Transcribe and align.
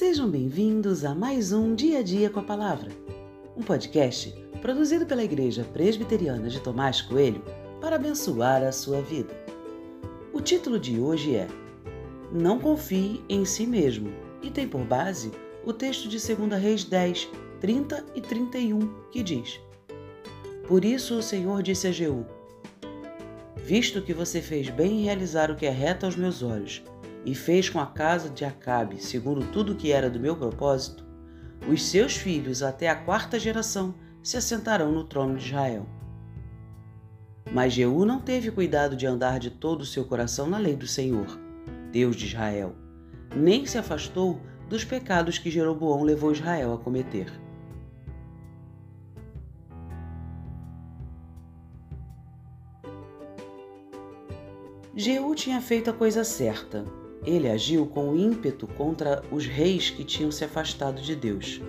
Sejam 0.00 0.30
bem-vindos 0.30 1.04
a 1.04 1.14
mais 1.14 1.52
um 1.52 1.74
Dia 1.74 1.98
a 1.98 2.02
Dia 2.02 2.30
com 2.30 2.40
a 2.40 2.42
Palavra, 2.42 2.90
um 3.54 3.60
podcast 3.60 4.34
produzido 4.62 5.04
pela 5.04 5.22
Igreja 5.22 5.62
Presbiteriana 5.74 6.48
de 6.48 6.58
Tomás 6.58 7.02
Coelho 7.02 7.44
para 7.82 7.96
abençoar 7.96 8.62
a 8.62 8.72
sua 8.72 9.02
vida. 9.02 9.28
O 10.32 10.40
título 10.40 10.80
de 10.80 10.98
hoje 10.98 11.36
é 11.36 11.46
Não 12.32 12.58
confie 12.58 13.22
em 13.28 13.44
si 13.44 13.66
mesmo 13.66 14.10
e 14.40 14.50
tem 14.50 14.66
por 14.66 14.86
base 14.86 15.32
o 15.66 15.72
texto 15.74 16.08
de 16.08 16.16
2 16.16 16.58
Reis 16.58 16.82
10, 16.82 17.28
30 17.60 18.06
e 18.14 18.22
31, 18.22 18.78
que 19.12 19.22
diz: 19.22 19.60
Por 20.66 20.82
isso 20.82 21.18
o 21.18 21.22
Senhor 21.22 21.62
disse 21.62 21.88
a 21.88 21.92
Jeú: 21.92 22.24
Visto 23.54 24.00
que 24.00 24.14
você 24.14 24.40
fez 24.40 24.70
bem 24.70 25.00
em 25.00 25.04
realizar 25.04 25.50
o 25.50 25.56
que 25.56 25.66
é 25.66 25.70
reto 25.70 26.06
aos 26.06 26.16
meus 26.16 26.42
olhos, 26.42 26.82
e 27.24 27.34
fez 27.34 27.68
com 27.68 27.78
a 27.78 27.86
casa 27.86 28.30
de 28.30 28.44
Acabe 28.44 29.02
segundo 29.02 29.46
tudo 29.52 29.74
que 29.74 29.92
era 29.92 30.08
do 30.08 30.20
meu 30.20 30.36
propósito, 30.36 31.04
os 31.68 31.82
seus 31.84 32.16
filhos 32.16 32.62
até 32.62 32.88
a 32.88 32.96
quarta 32.96 33.38
geração 33.38 33.94
se 34.22 34.36
assentarão 34.36 34.92
no 34.92 35.04
trono 35.04 35.36
de 35.36 35.46
Israel. 35.46 35.86
Mas 37.52 37.72
Jeú 37.72 38.04
não 38.04 38.20
teve 38.20 38.50
cuidado 38.50 38.96
de 38.96 39.06
andar 39.06 39.38
de 39.38 39.50
todo 39.50 39.82
o 39.82 39.86
seu 39.86 40.04
coração 40.04 40.48
na 40.48 40.58
lei 40.58 40.76
do 40.76 40.86
Senhor, 40.86 41.26
Deus 41.90 42.16
de 42.16 42.26
Israel, 42.26 42.74
nem 43.34 43.66
se 43.66 43.76
afastou 43.76 44.40
dos 44.68 44.84
pecados 44.84 45.38
que 45.38 45.50
Jeroboão 45.50 46.02
levou 46.02 46.32
Israel 46.32 46.72
a 46.74 46.78
cometer. 46.78 47.30
Jeú 54.94 55.34
tinha 55.34 55.60
feito 55.60 55.88
a 55.88 55.92
coisa 55.92 56.24
certa, 56.24 56.84
ele 57.24 57.48
agiu 57.48 57.86
com 57.86 58.16
ímpeto 58.16 58.66
contra 58.66 59.22
os 59.30 59.46
reis 59.46 59.90
que 59.90 60.04
tinham 60.04 60.30
se 60.30 60.44
afastado 60.44 61.02
de 61.02 61.14
Deus. 61.14 61.60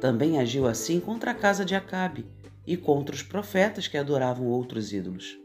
Também 0.00 0.38
agiu 0.38 0.66
assim 0.66 1.00
contra 1.00 1.30
a 1.30 1.34
casa 1.34 1.64
de 1.64 1.74
Acabe 1.74 2.26
e 2.66 2.76
contra 2.76 3.14
os 3.14 3.22
profetas 3.22 3.86
que 3.86 3.96
adoravam 3.96 4.46
outros 4.46 4.92
ídolos. 4.92 5.38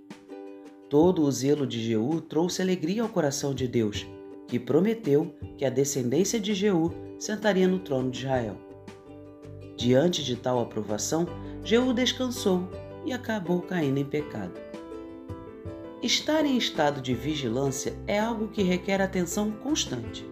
Todo 0.90 1.22
o 1.22 1.32
zelo 1.32 1.68
de 1.68 1.82
Jeú 1.82 2.20
trouxe 2.22 2.62
alegria 2.62 3.04
ao 3.04 3.10
coração 3.10 3.54
de 3.54 3.68
Deus, 3.68 4.08
que 4.48 4.60
prometeu 4.60 5.36
que 5.58 5.64
a 5.64 5.70
descendência 5.70 6.40
de 6.40 6.54
Jeú 6.56 6.92
sentaria 7.20 7.68
no 7.68 7.80
trono 7.80 8.10
de 8.10 8.20
Israel. 8.20 8.58
Diante 9.78 10.24
de 10.24 10.36
tal 10.36 10.60
aprovação, 10.60 11.28
Jeú 11.64 11.94
descansou 11.94 12.68
e 13.06 13.14
acabou 13.14 13.62
caindo 13.62 14.00
em 14.00 14.06
pecado. 14.06 14.69
Estar 16.02 16.46
em 16.46 16.58
estado 16.58 17.02
de 17.02 17.14
vigilância 17.14 17.94
é 18.08 18.18
algo 18.18 18.48
que 18.48 18.64
requer 18.64 19.02
atenção 19.02 19.52
constante. 19.52 20.26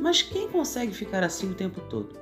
Mas 0.00 0.22
quem 0.22 0.48
consegue 0.48 0.94
ficar 0.94 1.22
assim 1.22 1.50
o 1.50 1.54
tempo 1.54 1.82
todo? 1.82 2.18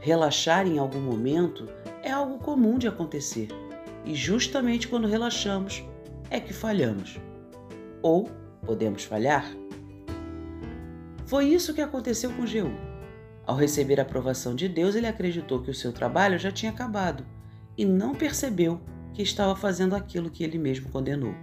Relaxar 0.00 0.66
em 0.66 0.78
algum 0.78 1.00
momento 1.00 1.66
é 2.02 2.10
algo 2.10 2.38
comum 2.38 2.76
de 2.76 2.86
acontecer, 2.86 3.48
e 4.04 4.14
justamente 4.14 4.86
quando 4.86 5.08
relaxamos 5.08 5.82
é 6.28 6.38
que 6.38 6.52
falhamos. 6.52 7.18
Ou 8.02 8.28
podemos 8.66 9.04
falhar. 9.04 9.50
Foi 11.24 11.46
isso 11.46 11.72
que 11.72 11.80
aconteceu 11.80 12.30
com 12.34 12.44
Jeú. 12.44 12.70
Ao 13.46 13.56
receber 13.56 13.98
a 13.98 14.02
aprovação 14.02 14.54
de 14.54 14.68
Deus, 14.68 14.94
ele 14.94 15.06
acreditou 15.06 15.62
que 15.62 15.70
o 15.70 15.74
seu 15.74 15.90
trabalho 15.90 16.38
já 16.38 16.52
tinha 16.52 16.70
acabado 16.70 17.24
e 17.78 17.86
não 17.86 18.14
percebeu 18.14 18.78
que 19.14 19.22
estava 19.22 19.54
fazendo 19.56 19.94
aquilo 19.94 20.30
que 20.30 20.44
ele 20.44 20.58
mesmo 20.58 20.90
condenou. 20.90 21.34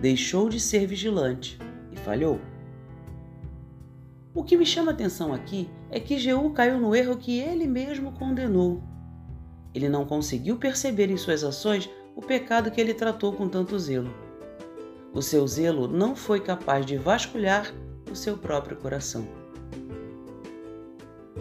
Deixou 0.00 0.48
de 0.48 0.58
ser 0.58 0.86
vigilante 0.86 1.58
e 1.90 1.96
falhou. 1.96 2.40
O 4.34 4.42
que 4.42 4.56
me 4.56 4.64
chama 4.64 4.90
a 4.90 4.94
atenção 4.94 5.32
aqui 5.32 5.68
é 5.90 6.00
que 6.00 6.18
Jeú 6.18 6.50
caiu 6.50 6.80
no 6.80 6.94
erro 6.94 7.16
que 7.16 7.38
ele 7.38 7.66
mesmo 7.66 8.12
condenou. 8.12 8.82
Ele 9.74 9.88
não 9.88 10.06
conseguiu 10.06 10.56
perceber 10.56 11.10
em 11.10 11.16
suas 11.16 11.44
ações 11.44 11.88
o 12.16 12.20
pecado 12.20 12.70
que 12.70 12.80
ele 12.80 12.94
tratou 12.94 13.32
com 13.32 13.48
tanto 13.48 13.78
zelo. 13.78 14.12
O 15.14 15.20
seu 15.20 15.46
zelo 15.46 15.86
não 15.86 16.16
foi 16.16 16.40
capaz 16.40 16.86
de 16.86 16.96
vasculhar 16.96 17.72
o 18.10 18.16
seu 18.16 18.36
próprio 18.36 18.76
coração. 18.76 19.26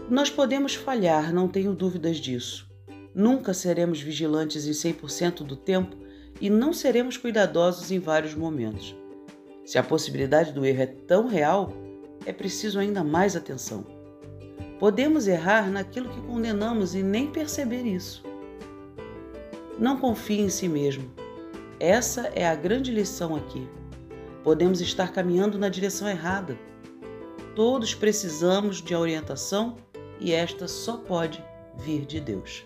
Nós 0.09 0.29
podemos 0.29 0.75
falhar, 0.75 1.33
não 1.33 1.47
tenho 1.47 1.73
dúvidas 1.73 2.17
disso. 2.17 2.70
Nunca 3.13 3.53
seremos 3.53 4.01
vigilantes 4.01 4.65
em 4.65 4.71
100% 4.71 5.43
do 5.43 5.55
tempo 5.55 5.97
e 6.39 6.49
não 6.49 6.73
seremos 6.73 7.17
cuidadosos 7.17 7.91
em 7.91 7.99
vários 7.99 8.33
momentos. 8.33 8.95
Se 9.65 9.77
a 9.77 9.83
possibilidade 9.83 10.53
do 10.53 10.65
erro 10.65 10.81
é 10.81 10.85
tão 10.85 11.27
real, 11.27 11.73
é 12.25 12.31
preciso 12.31 12.79
ainda 12.79 13.03
mais 13.03 13.35
atenção. 13.35 13.85
Podemos 14.79 15.27
errar 15.27 15.69
naquilo 15.69 16.09
que 16.09 16.21
condenamos 16.21 16.95
e 16.95 17.03
nem 17.03 17.27
perceber 17.27 17.83
isso. 17.83 18.23
Não 19.77 19.97
confie 19.97 20.39
em 20.39 20.49
si 20.49 20.67
mesmo. 20.67 21.11
Essa 21.79 22.31
é 22.33 22.47
a 22.47 22.55
grande 22.55 22.91
lição 22.91 23.35
aqui. 23.35 23.67
Podemos 24.43 24.81
estar 24.81 25.11
caminhando 25.11 25.59
na 25.59 25.69
direção 25.69 26.07
errada. 26.07 26.57
Todos 27.55 27.93
precisamos 27.93 28.81
de 28.81 28.95
orientação 28.95 29.75
e 30.19 30.31
esta 30.31 30.67
só 30.67 30.97
pode 30.97 31.43
vir 31.77 32.05
de 32.05 32.19
Deus. 32.19 32.65